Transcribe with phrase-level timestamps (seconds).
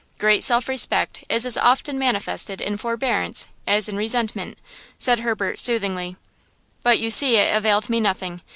[0.17, 4.57] Great self respect is as often manifested in forbearance as in resentment,"
[4.97, 6.15] said Herbert, soothingly.
[6.81, 8.41] "But you see it availed me nothing.